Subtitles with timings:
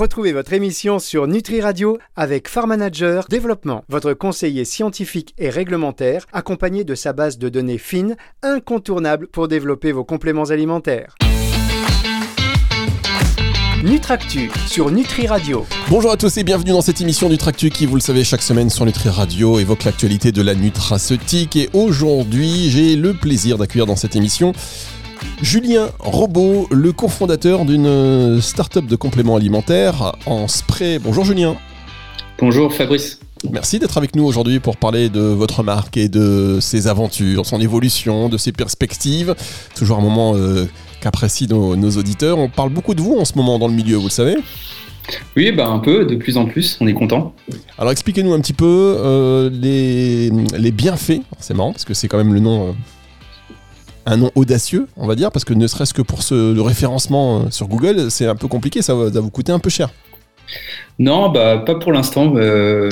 [0.00, 6.24] Retrouvez votre émission sur Nutri Radio avec Farm Manager Développement, votre conseiller scientifique et réglementaire,
[6.32, 11.16] accompagné de sa base de données fines, incontournable pour développer vos compléments alimentaires.
[13.84, 15.66] Nutractu sur Nutri Radio.
[15.90, 18.70] Bonjour à tous et bienvenue dans cette émission Nutractu qui, vous le savez, chaque semaine
[18.70, 21.56] sur Nutri Radio évoque l'actualité de la nutraceutique.
[21.56, 24.54] Et aujourd'hui, j'ai le plaisir d'accueillir dans cette émission
[25.42, 30.98] Julien Robot, le cofondateur d'une start-up de compléments alimentaires en spray.
[30.98, 31.56] Bonjour Julien.
[32.38, 33.20] Bonjour Fabrice.
[33.50, 37.60] Merci d'être avec nous aujourd'hui pour parler de votre marque et de ses aventures, son
[37.60, 39.34] évolution, de ses perspectives.
[39.74, 40.66] Toujours un moment euh,
[41.00, 42.38] qu'apprécient nos, auditeurs.
[42.38, 44.36] On parle beaucoup de vous en ce moment dans le milieu, vous le savez
[45.34, 47.34] oui, bah un peu, de plus en plus, on est content.
[47.78, 52.32] Alors expliquez-nous un petit peu euh, les, bienfaits, c'est marrant parce que c'est quand même
[52.32, 52.72] le nom, euh,
[54.06, 57.50] un nom audacieux, on va dire, parce que ne serait-ce que pour ce, le référencement
[57.50, 59.90] sur Google, c'est un peu compliqué, ça va vous coûter un peu cher.
[60.98, 62.34] Non, bah, pas pour l'instant.
[62.36, 62.90] Euh,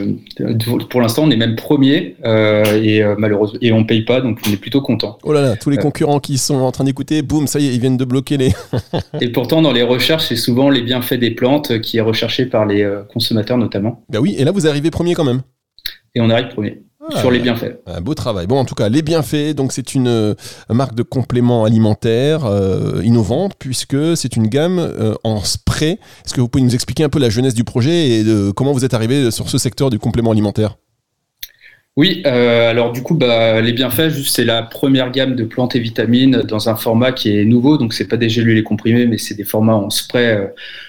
[0.89, 4.39] pour l'instant, on est même premier euh, et euh, malheureusement et on paye pas, donc
[4.47, 5.19] on est plutôt content.
[5.25, 7.75] Oh là là, tous les concurrents qui sont en train d'écouter, boum, ça y est,
[7.75, 8.53] ils viennent de bloquer les.
[9.21, 12.65] et pourtant, dans les recherches, c'est souvent les bienfaits des plantes qui est recherché par
[12.65, 14.03] les consommateurs notamment.
[14.09, 15.43] Bah oui, et là vous arrivez premier quand même.
[16.15, 16.83] Et on arrive premier.
[17.15, 17.81] Ah, sur les bienfaits.
[17.87, 18.47] Un beau travail.
[18.47, 20.35] Bon, en tout cas, les bienfaits, donc c'est une euh,
[20.69, 25.99] marque de compléments alimentaires euh, innovante puisque c'est une gamme euh, en spray.
[26.25, 28.73] Est-ce que vous pouvez nous expliquer un peu la jeunesse du projet et de comment
[28.73, 30.77] vous êtes arrivé sur ce secteur du complément alimentaire?
[31.99, 35.81] Oui, euh, alors du coup, bah, les bienfaits, c'est la première gamme de plantes et
[35.81, 37.77] vitamines dans un format qui est nouveau.
[37.77, 40.47] Donc, c'est pas des gélules et comprimés, mais c'est des formats en spray euh,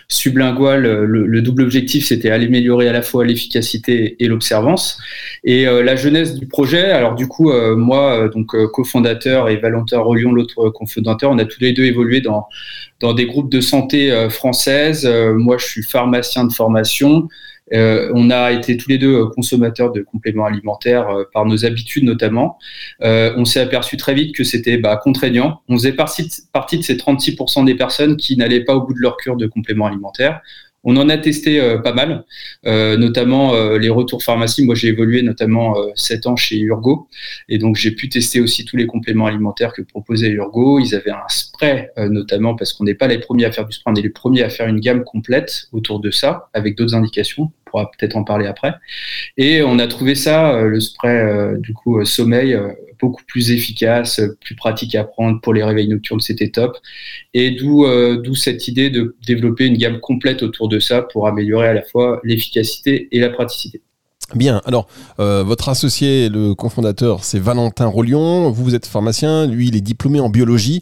[0.07, 0.83] sublingual.
[0.83, 4.99] Le, double objectif, c'était améliorer à la fois l'efficacité et l'observance.
[5.43, 10.31] Et euh, la jeunesse du projet, alors du coup, moi, donc cofondateur et Valentin Rollion,
[10.31, 12.47] l'autre cofondateur, on a tous les deux évolué dans
[12.99, 15.09] dans des groupes de santé françaises.
[15.33, 17.29] moi, je suis pharmacien de formation.
[17.73, 21.65] Euh, on a été tous les deux euh, consommateurs de compléments alimentaires euh, par nos
[21.65, 22.57] habitudes notamment.
[23.01, 25.61] on s'est aperçu très vite que c'était bah, contraignant.
[25.67, 28.99] On faisait partie, partie de ces 36% des personnes qui n'allaient pas au bout de
[28.99, 30.41] leur cure de compléments alimentaires.
[30.83, 32.23] On en a testé pas mal,
[32.65, 34.65] notamment les retours pharmacie.
[34.65, 37.07] Moi, j'ai évolué notamment 7 ans chez Urgo,
[37.49, 40.79] et donc j'ai pu tester aussi tous les compléments alimentaires que proposait Urgo.
[40.79, 43.93] Ils avaient un spray, notamment parce qu'on n'est pas les premiers à faire du spray,
[43.93, 47.51] on est les premiers à faire une gamme complète autour de ça, avec d'autres indications
[47.69, 48.73] pourra peut-être en parler après.
[49.37, 52.57] Et on a trouvé ça, euh, le spray euh, du coup euh, sommeil,
[52.99, 56.77] beaucoup plus efficace, plus pratique à prendre pour les réveils nocturnes, c'était top.
[57.33, 57.85] Et d'où
[58.17, 61.83] d'où cette idée de développer une gamme complète autour de ça pour améliorer à la
[61.83, 63.81] fois l'efficacité et la praticité.
[64.35, 68.51] Bien, alors votre associé, le cofondateur, c'est Valentin Rollion.
[68.51, 70.81] Vous, vous êtes pharmacien, lui, il est diplômé en biologie.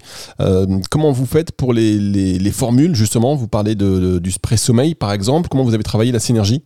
[0.89, 3.35] comment vous faites pour les, les, formules, justement?
[3.35, 5.50] Vous parlez de, du spray sommeil, par exemple.
[5.50, 6.63] Comment vous avez travaillé la synergie?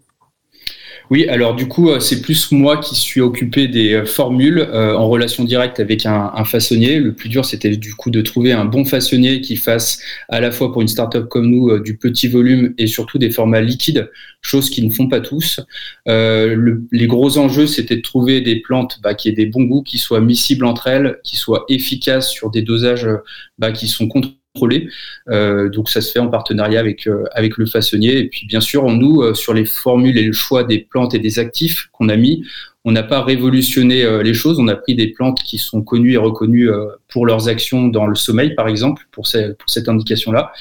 [1.11, 4.95] Oui, alors du coup, euh, c'est plus moi qui suis occupé des euh, formules euh,
[4.95, 6.99] en relation directe avec un, façonnier.
[6.99, 9.99] Le plus dur, c'était du coup de trouver un bon façonnier qui fasse
[10.29, 13.59] à la fois pour une startup comme nous du petit volume et surtout des formats
[13.59, 14.09] liquides,
[14.41, 15.59] chose qu'ils ne font pas tous.
[16.07, 19.97] les gros enjeux, c'était de trouver des plantes bah, qui aient des bons goûts, qui
[19.97, 23.07] soient miscibles entre elles, qui soient efficaces sur des dosages
[23.59, 24.40] bah, qui sont contrôlés
[25.29, 28.17] euh, donc ça se fait en partenariat avec euh, avec le façonnier.
[28.17, 31.19] Et puis bien sûr, nous euh, sur les formules et le choix des plantes et
[31.19, 32.43] des actifs qu'on a mis,
[32.83, 34.59] on n'a pas révolutionné les choses.
[34.59, 36.69] On a pris des plantes qui sont connues et reconnues
[37.09, 39.27] pour leurs actions dans le sommeil, par exemple, pour,
[39.59, 40.51] pour cette indication-là,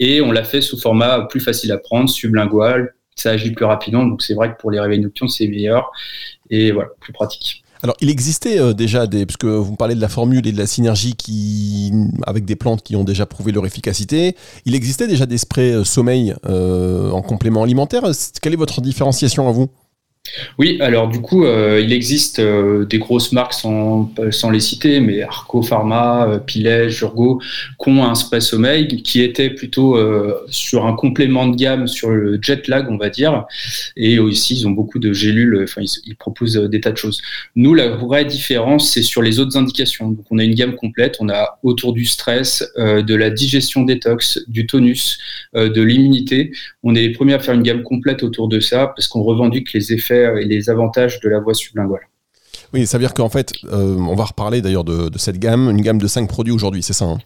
[0.00, 2.94] et on l'a fait sous format plus facile à prendre, sublingual.
[3.14, 5.92] Ça agit plus rapidement, donc c'est vrai que pour les réveils nocturnes, c'est meilleur
[6.50, 7.62] et voilà, plus pratique.
[7.82, 10.58] Alors, il existait euh, déjà des, puisque vous me parlez de la formule et de
[10.58, 11.92] la synergie qui,
[12.26, 15.84] avec des plantes qui ont déjà prouvé leur efficacité, il existait déjà des sprays euh,
[15.84, 18.02] sommeil euh, en complément alimentaire.
[18.42, 19.68] Quelle est votre différenciation à vous?
[20.58, 24.10] Oui, alors du coup, euh, il existe euh, des grosses marques sans,
[24.50, 27.40] les citer, mais Arco Pharma, euh, Pilège, Urgo,
[27.82, 29.98] qui ont un spray sommeil qui était plutôt
[30.48, 33.44] sur un complément de gamme sur le jet lag, on va dire.
[33.96, 37.20] Et aussi, ils ont beaucoup de gélules, enfin, ils, proposent des tas de choses.
[37.54, 40.10] Nous, la vraie différence, c'est sur les autres indications.
[40.10, 44.40] Donc, on a une gamme complète, on a autour du stress, de la digestion détox,
[44.48, 45.18] du tonus,
[45.54, 46.52] de l'immunité.
[46.82, 49.72] On est les premiers à faire une gamme complète autour de ça parce qu'on revendique
[49.72, 52.08] les effets et les avantages de la voie sublinguale.
[52.72, 55.80] Oui, ça veut dire qu'en fait, euh, on va reparler d'ailleurs de, cette gamme, une
[55.80, 57.18] gamme de 5 produits aujourd'hui, c'est ça hein?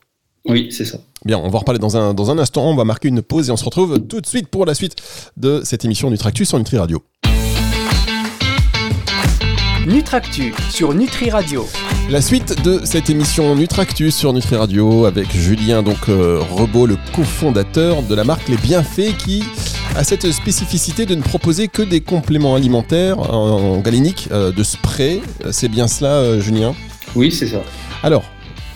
[0.45, 0.99] Oui, c'est ça.
[1.25, 3.53] Bien, on va reparler dans un, dans un instant, on va marquer une pause et
[3.53, 4.97] on se retrouve tout de suite pour la suite
[5.37, 7.03] de cette émission Nutractus sur Nutri Radio.
[9.87, 11.67] Nutractus sur Nutri Radio.
[12.11, 16.97] La suite de cette émission Nutractus sur Nutri Radio avec Julien donc euh, Rebaud, le
[17.15, 19.43] cofondateur de la marque Les Bienfaits qui
[19.97, 25.21] a cette spécificité de ne proposer que des compléments alimentaires en, galénique de spray.
[25.51, 26.75] C'est bien cela, Julien?
[27.15, 27.63] Oui, c'est ça.
[28.03, 28.25] Alors,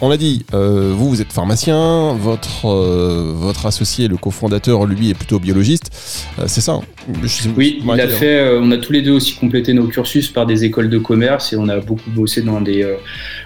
[0.03, 5.09] on l'a dit, euh, vous, vous êtes pharmacien, votre, euh, votre associé, le cofondateur, lui,
[5.09, 5.91] est plutôt biologiste.
[6.39, 6.83] Euh, c'est ça hein?
[7.57, 10.65] Oui, il a fait, on a tous les deux aussi complété nos cursus par des
[10.65, 12.85] écoles de commerce et on a beaucoup bossé dans des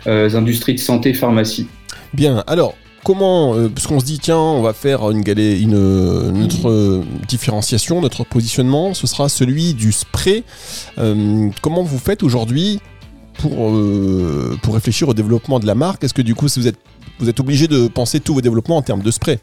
[0.06, 1.68] industries de santé, pharmacie.
[2.14, 7.02] Bien, alors, comment, parce qu'on se dit, tiens, on va faire une, galée, une notre
[7.28, 10.44] différenciation, notre positionnement, ce sera celui du spray.
[10.96, 12.80] comment vous faites aujourd'hui
[13.40, 16.04] pour, euh, pour réfléchir au développement de la marque?
[16.04, 16.78] Est-ce que du coup, vous êtes,
[17.18, 19.38] vous êtes obligé de penser tous vos développements en termes de spray?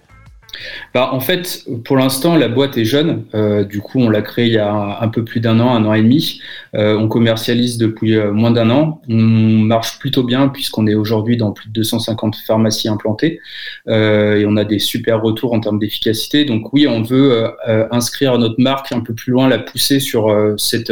[0.94, 3.26] Bah, en fait, pour l'instant, la boîte est jeune.
[3.36, 5.86] Euh, du coup, on l'a créée il y a un, peu plus d'un an, un
[5.86, 6.42] an et demi.
[6.76, 9.02] Euh, on commercialise depuis euh, moins d'un an.
[9.10, 13.40] On marche plutôt bien puisqu'on est aujourd'hui dans plus de 250 pharmacies implantées
[13.88, 16.46] et on a des super retours en termes d'efficacité.
[16.46, 17.52] Donc oui, on veut
[17.92, 20.92] inscrire notre marque un peu plus loin, la pousser sur cette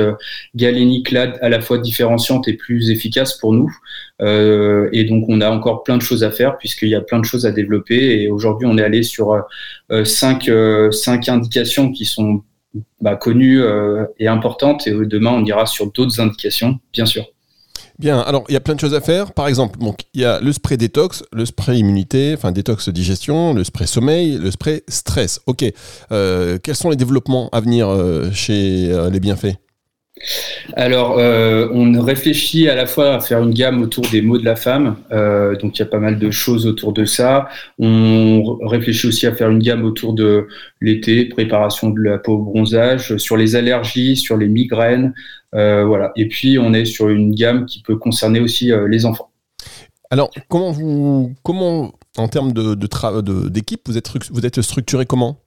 [0.55, 3.71] galénique là à la fois différenciante et plus efficace pour nous.
[4.21, 7.25] Et donc, on a encore plein de choses à faire puisqu'il y a plein de
[7.25, 8.21] choses à développer.
[8.21, 9.43] Et aujourd'hui, on est allé sur
[9.91, 12.41] euh, cinq, euh, cinq indications qui sont
[13.01, 14.87] bah, connues euh, et importantes.
[14.87, 17.25] Et demain, on ira sur d'autres indications, bien sûr.
[17.97, 19.31] Bien, alors il y a plein de choses à faire.
[19.33, 23.53] Par exemple, donc, il y a le spray détox, le spray immunité, enfin détox digestion,
[23.53, 25.39] le spray sommeil, le spray stress.
[25.45, 25.63] Ok,
[26.09, 27.87] quels sont les développements à venir
[28.33, 29.55] chez les bienfaits?
[30.73, 34.45] Alors, euh, on réfléchit à la fois à faire une gamme autour des mots de
[34.45, 37.49] la femme, euh, donc il y a pas mal de choses autour de ça.
[37.79, 40.47] On réfléchit aussi à faire une gamme autour de
[40.81, 45.13] l'été, préparation de la peau au bronzage, sur les allergies, sur les migraines,
[45.53, 46.11] euh, voilà.
[46.15, 49.29] Et puis on est sur une gamme qui peut concerner aussi les enfants.
[50.11, 52.75] Alors, comment vous, comment en termes de
[53.49, 55.44] d'équipe, vous êtes vous êtes structuré comment?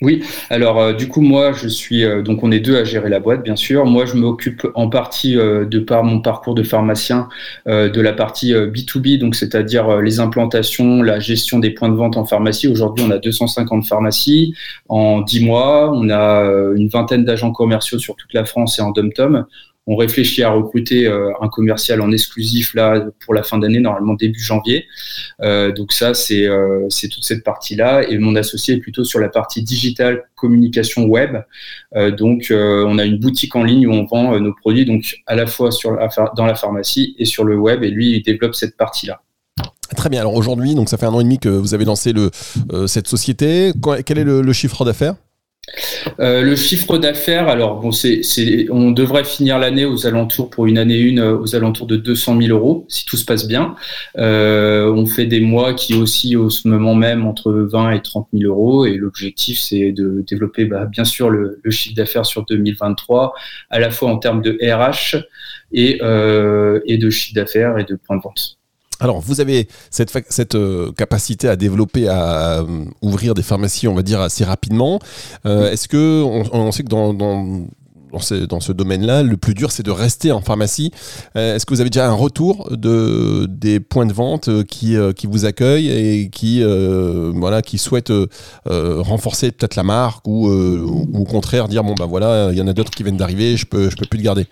[0.00, 3.08] Oui, alors euh, du coup moi je suis euh, donc on est deux à gérer
[3.08, 3.84] la boîte bien sûr.
[3.84, 7.28] Moi je m'occupe en partie euh, de par mon parcours de pharmacien
[7.66, 12.24] de la partie B2B donc c'est-à-dire les implantations, la gestion des points de vente en
[12.24, 12.68] pharmacie.
[12.68, 14.54] Aujourd'hui on a 250 pharmacies
[14.88, 16.44] en 10 mois, on a
[16.76, 19.46] une vingtaine d'agents commerciaux sur toute la France et en dom-tom
[19.88, 24.12] on réfléchit à recruter euh, un commercial en exclusif là pour la fin d'année, normalement
[24.12, 24.84] début janvier.
[25.40, 28.02] Euh, donc ça, euh, c'est toute cette partie-là.
[28.08, 31.38] Et mon associé est plutôt sur la partie digitale, communication web.
[32.16, 35.46] donc on a une boutique en ligne où on vend nos produits, donc à la
[35.46, 35.70] fois
[36.36, 37.82] dans la pharmacie et sur le web.
[37.82, 39.22] Et lui, il développe cette partie-là.
[39.96, 40.20] Très bien.
[40.20, 42.12] Alors aujourd'hui, donc ça fait un an et demi que vous avez lancé
[42.86, 43.72] cette société.
[44.04, 45.14] Quel est le chiffre d'affaires?
[46.20, 48.22] Euh, le chiffre d'affaires, alors bon, c'est,
[48.70, 52.40] on devrait finir l'année aux alentours pour une année une euh, aux alentours de 200
[52.40, 53.74] 000 euros si tout se passe bien.
[54.18, 58.28] Euh, on fait des mois qui aussi au ce moment même entre 20 et 30
[58.32, 63.34] 000 euros et l'objectif c'est de développer bah, bien sûr le, chiffre d'affaires sur 2023
[63.70, 65.16] à la fois en termes de RH
[65.72, 66.00] et,
[66.86, 68.57] et de chiffre d'affaires et de points de vente.
[69.00, 73.94] Alors, vous avez cette, cette euh, capacité à développer, à, euh, ouvrir des pharmacies, on
[73.94, 74.98] va dire, assez rapidement.
[75.46, 77.66] Euh, est-ce que, on, sait que dans, dans,
[78.10, 80.90] dans ce, domaine-là, le plus dur, c'est de rester en pharmacie.
[81.34, 85.44] Est-ce que vous avez déjà un retour de, des points de vente qui, qui vous
[85.44, 86.64] accueillent et qui,
[87.34, 88.12] voilà, qui souhaitent
[88.64, 92.66] renforcer peut-être la marque ou, ou, au contraire dire, bon, ben voilà, il y en
[92.66, 94.46] a d'autres qui viennent d'arriver, je peux, je peux plus le garder?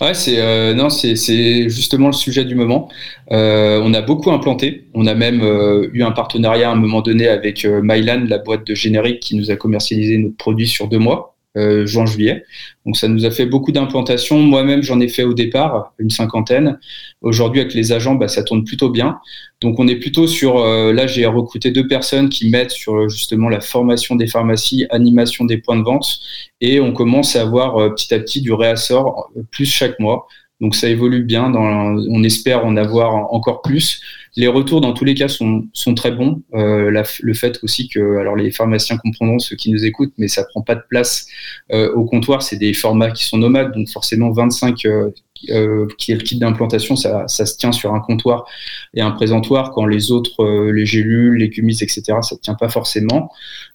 [0.00, 2.88] Ouais, c'est euh, non, c'est justement le sujet du moment.
[3.32, 4.88] Euh, on a beaucoup implanté.
[4.94, 8.66] On a même euh, eu un partenariat à un moment donné avec Mylan, la boîte
[8.66, 11.29] de générique qui nous a commercialisé notre produit sur deux mois.
[11.56, 12.44] Euh, juin-juillet.
[12.86, 14.38] Donc ça nous a fait beaucoup d'implantations.
[14.38, 16.78] Moi-même, j'en ai fait au départ une cinquantaine.
[17.22, 19.18] Aujourd'hui, avec les agents, bah, ça tourne plutôt bien.
[19.60, 23.48] Donc on est plutôt sur, euh, là j'ai recruté deux personnes qui mettent sur justement
[23.48, 26.20] la formation des pharmacies, animation des points de vente,
[26.60, 30.28] et on commence à avoir euh, petit à petit du réassort plus chaque mois.
[30.60, 31.50] Donc ça évolue bien.
[31.50, 34.00] Dans, on espère en avoir encore plus.
[34.36, 36.42] Les retours, dans tous les cas, sont, très bons.
[36.54, 36.90] Euh,
[37.22, 40.62] le fait aussi que, alors les pharmaciens comprendront ceux qui nous écoutent, mais ça prend
[40.62, 41.26] pas de place
[41.72, 42.42] euh, au comptoir.
[42.42, 45.10] C'est des formats qui sont nomades, donc forcément 25 euh,
[45.48, 48.44] euh, qui est le kit d'implantation, ça, se tient sur un comptoir
[48.92, 52.68] et un présentoir, quand les autres, les gélules, les cumisses, etc., ça ne tient pas
[52.68, 53.30] forcément.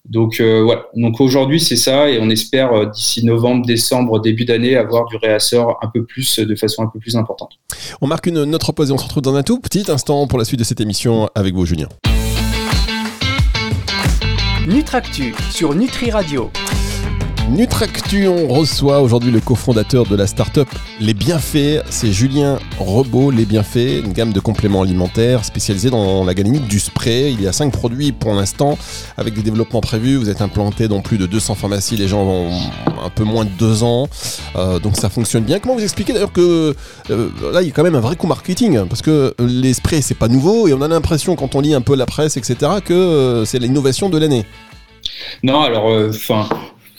[0.07, 0.85] Donc voilà.
[0.95, 5.79] Donc aujourd'hui, c'est ça, et on espère d'ici novembre, décembre, début d'année, avoir du réassort
[5.81, 7.53] un peu plus, de façon un peu plus importante.
[7.99, 10.37] On marque une autre pause et on se retrouve dans un tout petit instant pour
[10.37, 11.89] la suite de cette émission avec vous, Julien.
[14.67, 16.51] Nutractu sur Nutri Radio.
[17.49, 20.67] Nutractu, on reçoit aujourd'hui le cofondateur de la start-up
[20.99, 26.33] Les Bienfaits, c'est Julien Rebaud, Les Bienfaits, une gamme de compléments alimentaires spécialisée dans la
[26.33, 27.31] galénique du spray.
[27.31, 28.79] Il y a 5 produits pour l'instant,
[29.15, 30.15] avec des développements prévus.
[30.15, 32.49] Vous êtes implanté dans plus de 200 pharmacies, les gens ont
[33.03, 34.09] un peu moins de 2 ans,
[34.55, 35.59] euh, donc ça fonctionne bien.
[35.59, 36.75] Comment vous expliquez d'ailleurs que
[37.11, 40.01] euh, là, il y a quand même un vrai coup marketing, parce que les sprays,
[40.01, 42.55] c'est pas nouveau, et on a l'impression, quand on lit un peu la presse, etc.,
[42.83, 44.45] que euh, c'est l'innovation de l'année.
[45.43, 46.49] Non, alors, enfin,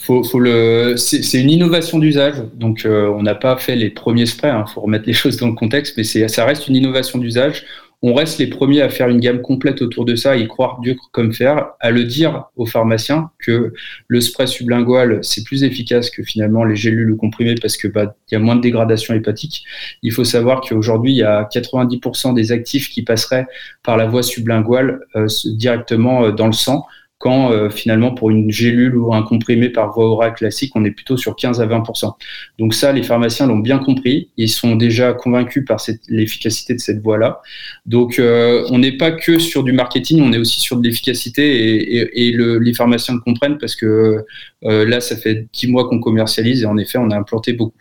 [0.07, 2.35] faut, le, c'est une innovation d'usage.
[2.55, 4.49] Donc, euh, on n'a pas fait les premiers sprays.
[4.49, 7.65] Il hein, faut remettre les choses dans le contexte, mais ça reste une innovation d'usage.
[8.03, 10.97] On reste les premiers à faire une gamme complète autour de ça, y croire dur
[11.13, 13.73] comme faire, à le dire aux pharmaciens que
[14.07, 18.35] le spray sublingual c'est plus efficace que finalement les gélules comprimées parce que bah il
[18.35, 19.65] y a moins de dégradation hépatique.
[20.03, 23.47] Il faut savoir qu'aujourd'hui il y a 90% des actifs qui passeraient
[23.83, 26.85] par la voie sublinguale euh, directement euh, dans le sang
[27.19, 30.91] quand euh, finalement pour une gélule ou un comprimé par voie orale classique, on est
[30.91, 32.13] plutôt sur 15 à 20%
[32.59, 37.03] Donc ça, les pharmaciens l'ont bien compris, ils sont déjà convaincus par l'efficacité de cette
[37.03, 37.41] voie-là.
[37.87, 41.97] Donc euh, on n'est pas que sur du marketing, on est aussi sur de l'efficacité
[41.97, 44.25] et, les pharmaciens le comprennent parce que
[44.65, 47.79] euh, là, ça fait 10 mois qu'on commercialise et en effet, on a implanté beaucoup.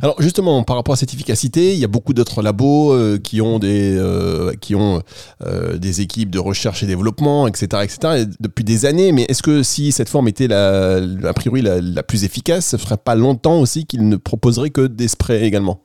[0.00, 3.40] Alors justement, par rapport à cette efficacité, il y a beaucoup d'autres labos euh, qui
[3.40, 5.02] ont des euh, qui ont
[5.44, 8.26] euh, des équipes de recherche et développement, etc., etc.
[8.40, 9.12] depuis des années.
[9.12, 12.96] Mais est-ce que si cette forme était la, a priori la, plus efficace, ce ferait
[12.96, 15.80] pas longtemps aussi qu'ils ne proposeraient que des sprays également?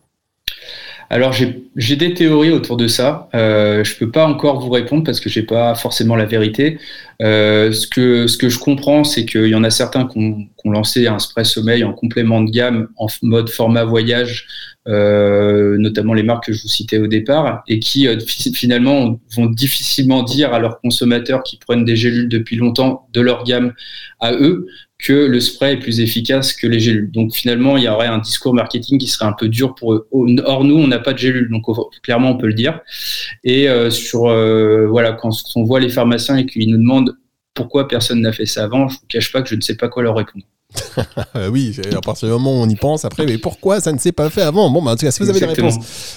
[1.09, 3.29] Alors j'ai des théories autour de ça.
[3.33, 6.79] Euh, je peux pas encore vous répondre parce que j'ai pas forcément la vérité.
[7.21, 10.47] Euh, ce que ce que je comprends, c'est qu'il y en a certains qui ont,
[10.69, 14.47] lancé un spray sommeil en complément de gamme en mode format voyage,
[14.89, 18.05] euh, notamment les marques que je vous citais au départ, et qui
[18.53, 23.45] finalement vont difficilement dire à leurs consommateurs qui prennent des gélules depuis longtemps de leur
[23.45, 23.71] gamme
[24.19, 24.67] à eux
[24.99, 27.11] que le spray est plus efficace que les gélules.
[27.11, 30.07] Donc finalement, il y aurait un discours marketing qui serait un peu dur pour eux.
[30.11, 31.65] Or, nous, on pas de gélules, donc
[32.01, 32.81] clairement, on peut le dire.
[33.43, 37.17] Et euh, sur euh, voilà, quand on voit les pharmaciens et qu'ils nous demandent
[37.53, 39.75] pourquoi personne n'a fait ça avant, je ne vous cache pas que je ne sais
[39.75, 40.45] pas quoi leur répondre.
[41.51, 44.11] oui, à partir du moment où on y pense, après, mais pourquoi ça ne s'est
[44.11, 44.69] pas fait avant?
[44.69, 45.75] Bon, bah, en tout cas, si vous avez des réponses,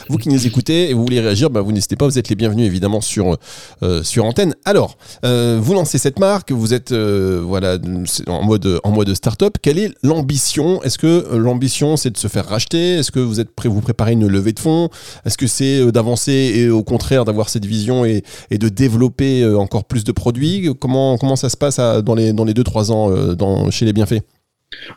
[0.08, 2.36] vous qui nous écoutez et vous voulez réagir, bah, vous n'hésitez pas, vous êtes les
[2.36, 3.36] bienvenus évidemment sur,
[3.82, 4.54] euh, sur antenne.
[4.64, 7.78] Alors, euh, vous lancez cette marque, vous êtes euh, voilà,
[8.26, 9.56] en mode, en mode start-up.
[9.62, 10.82] Quelle est l'ambition?
[10.82, 12.94] Est-ce que l'ambition c'est de se faire racheter?
[12.94, 14.88] Est-ce que vous êtes prêt, vous préparez une levée de fonds?
[15.24, 19.84] Est-ce que c'est d'avancer et au contraire d'avoir cette vision et, et, de développer encore
[19.84, 20.70] plus de produits?
[20.78, 23.84] Comment, comment ça se passe dans les 2-3 dans les deux, trois ans dans, chez
[23.84, 24.22] les bienfaits?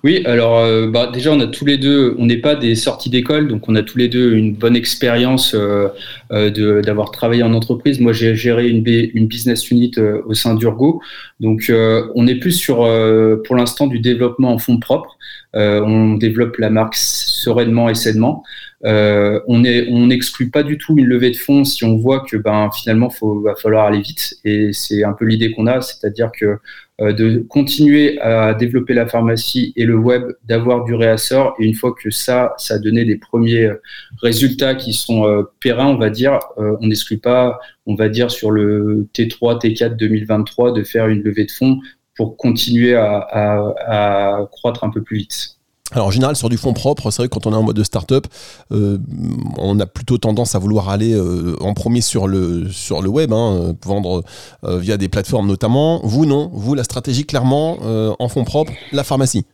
[0.04, 3.10] Oui, alors euh, bah, déjà on a tous les deux, on n'est pas des sorties
[3.10, 5.88] d'école, donc on a tous les deux une bonne expérience euh,
[6.32, 8.00] euh d'avoir travaillé en entreprise.
[8.00, 9.92] Moi j'ai géré une, business unit
[10.26, 11.02] au sein d'Urgo,
[11.40, 12.88] donc on est plus sur
[13.46, 15.18] pour l'instant du développement en fonds propres.
[15.54, 16.96] on développe la marque
[17.44, 18.44] sereinement et sainement.
[18.84, 23.10] on n'exclut pas du tout une levée de fonds si on voit que ben finalement
[23.22, 26.58] il va falloir aller vite et c'est un peu l'idée qu'on a, c'est-à-dire que
[27.02, 31.56] euh, de continuer à développer la pharmacie et le web, d'avoir du réassort.
[31.60, 33.82] Et une fois que ça, ça a donné des premiers euh,
[34.22, 38.52] résultats qui sont euh, pérennes, on va dire, on n'exclut pas, on va dire, sur
[38.52, 41.80] le T3, T4 2023, de faire une levée de fonds
[42.16, 45.53] pour continuer à croître un peu plus vite.
[45.94, 47.82] Alors en général sur du fonds propre, c'est vrai que quand on est en mode
[47.84, 48.28] start-up,
[48.72, 48.98] euh,
[49.58, 53.32] on a plutôt tendance à vouloir aller euh, en premier sur le, sur le web,
[53.32, 54.24] hein, vendre
[54.64, 56.02] euh, via des plateformes notamment.
[56.04, 57.78] Vous non, vous la stratégie clairement
[58.20, 59.46] en fonds propres, la pharmacie.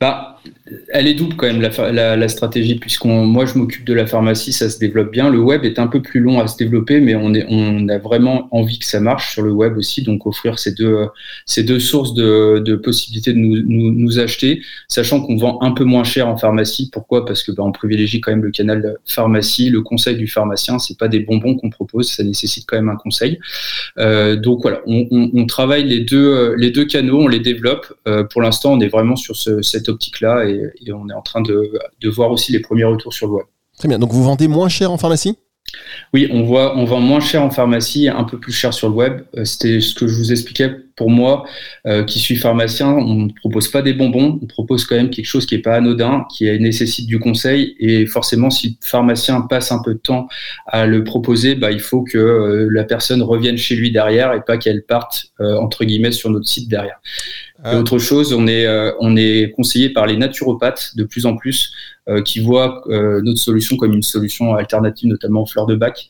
[0.00, 0.38] Bah,
[0.88, 4.70] elle est double quand même la, stratégie puisqu'on moi je m'occupe de la pharmacie ça
[4.70, 5.30] se développe bien.
[5.30, 7.98] Le web est un peu plus long à se développer mais on est on a
[7.98, 11.06] vraiment envie que ça marche sur le web aussi donc offrir ces deux
[11.46, 16.04] ces deux sources de, de possibilités de nous, acheter sachant qu'on vend un peu moins
[16.04, 16.90] cher en pharmacie.
[16.92, 17.24] Pourquoi?
[17.24, 19.70] Parce que bah, on privilégie quand même le canal pharmacie.
[19.70, 22.96] Le conseil du pharmacien c'est pas des bonbons qu'on propose ça nécessite quand même un
[22.96, 23.38] conseil.
[23.98, 27.92] Euh, donc voilà on, travaille les deux les deux canaux on les développe.
[28.06, 30.44] Euh, pour l'instant on est vraiment sur ce, cette optique là
[30.84, 31.72] et, on est en train de,
[32.04, 33.46] voir aussi les premiers retours sur le web.
[33.78, 33.98] Très bien.
[33.98, 35.36] Donc vous vendez moins cher en pharmacie?
[36.12, 38.94] Oui, on, voit, on vend moins cher en pharmacie, un peu plus cher sur le
[38.94, 39.22] web.
[39.36, 41.46] Euh, c'était ce que je vous expliquais pour moi,
[41.86, 42.88] euh, qui suis pharmacien.
[42.88, 45.74] On ne propose pas des bonbons, on propose quand même quelque chose qui n'est pas
[45.74, 47.74] anodin, qui nécessite du conseil.
[47.78, 50.28] Et forcément, si le pharmacien passe un peu de temps
[50.66, 54.42] à le proposer, bah, il faut que euh, la personne revienne chez lui derrière et
[54.42, 57.00] pas qu'elle parte, entre guillemets, sur notre site derrière.
[57.64, 58.66] Et autre chose, on est,
[58.98, 61.72] on est conseillé par les naturopathes de plus en plus
[62.08, 66.08] euh, qui voient euh, notre solution comme une solution alternative, notamment aux fleurs de bac,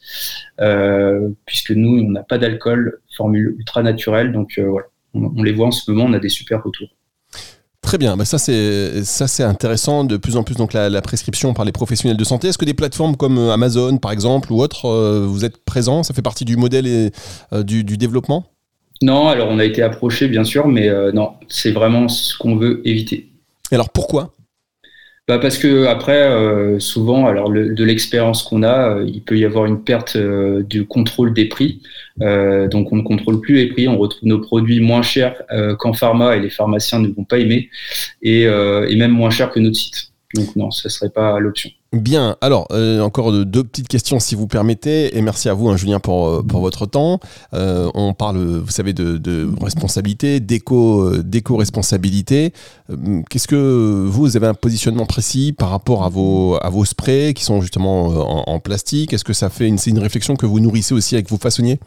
[0.61, 5.66] euh, puisque nous, on n'a pas d'alcool, formule ultra naturelle, donc voilà, on, les voit
[5.66, 6.88] en ce moment, on a des super retours.
[7.82, 10.04] Très bien, bah, ça c'est ça c'est intéressant.
[10.04, 12.49] De plus en plus donc la, prescription par les professionnels de santé.
[12.49, 16.02] Est-ce que des plateformes comme euh, Amazon par exemple ou autres, euh, vous êtes présents?
[16.02, 17.11] Ça fait partie du modèle et
[17.52, 18.47] euh, du, développement?
[19.02, 22.80] Non, alors on a été approché bien sûr, mais non, c'est vraiment ce qu'on veut
[22.85, 23.28] éviter.
[23.71, 24.32] Et alors pourquoi?
[25.28, 29.44] Bah parce que après, euh, souvent, alors de l'expérience qu'on a, euh, il peut y
[29.44, 31.80] avoir une perte euh, du contrôle des prix.
[32.18, 35.42] donc on ne contrôle plus les prix, on retrouve nos produits moins chers
[35.78, 37.71] qu'en pharma et les pharmaciens ne vont pas aimer,
[38.21, 40.12] et, et même moins chers que notre site.
[40.34, 41.68] Donc non, ce ne serait pas l'option.
[41.92, 45.76] Bien, alors euh, encore deux petites questions si vous permettez, et merci à vous hein,
[45.76, 47.20] Julien pour, euh, pour votre temps.
[47.52, 52.54] Euh, on parle, vous savez, de, responsabilité, d'éco-responsabilité.
[53.28, 57.44] Qu'est-ce que vous, avez un positionnement précis par rapport à vos, à vos sprays qui
[57.44, 58.06] sont justement
[58.48, 59.12] en, plastique?
[59.12, 61.78] Est-ce que ça fait une, une réflexion que vous nourrissez aussi avec vos façonniers?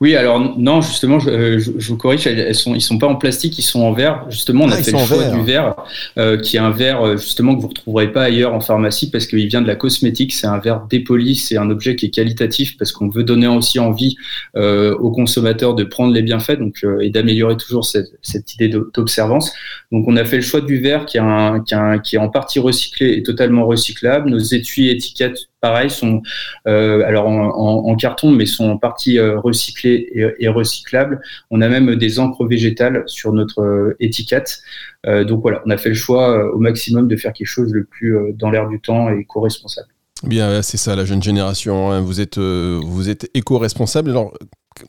[0.00, 3.16] Oui, alors non, justement, euh, je, je, vous corrige, elles, sont, ils sont pas en
[3.16, 4.24] plastique, ils sont en verre.
[4.28, 5.74] Justement, on a ah, fait le choix du verre,
[6.18, 9.26] euh, qui est un verre euh, justement que vous retrouverez pas ailleurs en pharmacie parce
[9.26, 10.32] qu'il vient de la cosmétique.
[10.32, 13.78] C'est un verre dépoli, c'est un objet qui est qualitatif parce qu'on veut donner aussi
[13.78, 14.16] envie
[14.54, 19.52] aux consommateurs de prendre les bienfaits, donc et d'améliorer toujours cette, cette idée d'observance.
[19.92, 21.58] Donc, on a fait le choix du verre qui, a
[21.98, 24.30] qui est en partie recyclé et totalement recyclable.
[24.30, 26.22] Nos étuis étiquettes pareil, sont
[26.66, 31.20] euh, alors en, carton, mais sont en partie euh, recyclés et, recyclables.
[31.50, 34.60] On a même des encres végétales sur notre euh, étiquette.
[35.06, 38.16] donc voilà, on a fait le choix au maximum de faire quelque chose le plus
[38.34, 39.88] dans l'air du temps et co-responsable.
[40.22, 41.90] Bien, c'est ça, la jeune génération.
[41.90, 42.00] Hein.
[42.02, 44.10] Vous êtes, vous êtes éco-responsable.
[44.10, 44.34] Alors,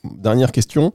[0.03, 0.91] dernière question.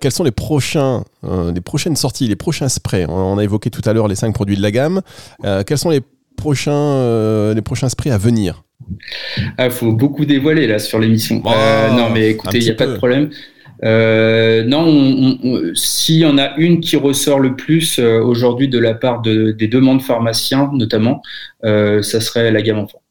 [0.00, 3.04] quels sont les prochains, les prochaines sorties, les prochains sprays?
[3.06, 5.02] On a évoqué tout à l'heure les cinq produits de la gamme.
[5.42, 6.02] quels sont les
[6.38, 11.42] prochains, les prochains sprays à venir il ah, faut beaucoup dévoiler là sur l'émission.
[11.44, 13.30] Oh, euh, non, mais écoutez, il n'y a pas de problème.
[13.84, 18.94] Euh, non, s'il y en a une qui ressort le plus euh, aujourd'hui de la
[18.94, 21.22] part de, des demandes pharmaciens, notamment,
[21.62, 23.02] ça serait la gamme enfant.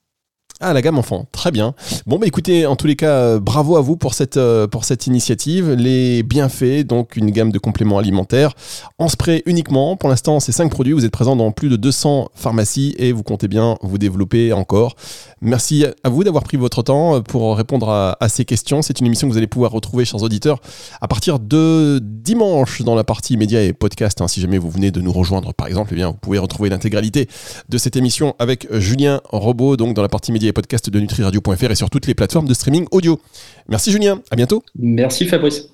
[0.60, 1.76] Ah, la gamme enfant, très bien.
[2.08, 4.86] Bon, bah écoutez, en tous les cas, euh, bravo à vous pour cette, euh, pour
[4.86, 5.74] cette initiative.
[5.74, 8.54] Les bienfaits, donc une gamme de compléments alimentaires
[8.98, 9.96] en spray uniquement.
[9.98, 13.22] Pour l'instant, ces cinq produits, vous êtes présents dans plus de 200 pharmacies et vous
[13.22, 14.96] comptez bien vous développer encore.
[15.42, 18.82] Merci à vous d'avoir pris votre temps euh, pour répondre à, ces questions.
[18.82, 20.60] C'est une émission que vous allez pouvoir retrouver, chers auditeurs,
[21.02, 24.22] à partir de dimanche dans la partie médias et podcast.
[24.22, 24.28] Hein.
[24.28, 27.28] si jamais vous venez de nous rejoindre, par exemple, eh bien, vous pouvez retrouver l'intégralité
[27.70, 31.72] de cette émission avec Julien Robot, donc dans la partie médias les podcasts de nutriradio.fr
[31.72, 33.20] et sur toutes les plateformes de streaming audio.
[33.68, 34.64] Merci Julien, à bientôt.
[34.80, 35.70] Merci Fabrice.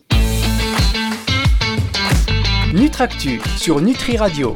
[2.73, 4.51] Nutractu sur Nutri Radio.